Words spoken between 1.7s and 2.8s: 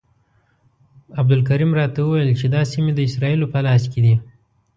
راته وویل چې دا